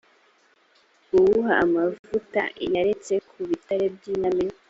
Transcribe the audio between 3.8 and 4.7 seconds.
by’intamenwa.